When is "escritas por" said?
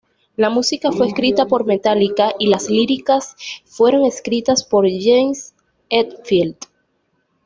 4.03-4.87